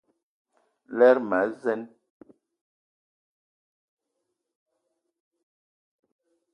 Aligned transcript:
Lerma 0.97 1.37
a 1.43 1.47
zeen. 1.61 1.81